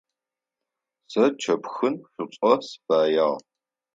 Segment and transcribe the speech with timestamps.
[1.11, 3.37] Сэ кӏэпхын шӏуцӏэ сыфэягъ.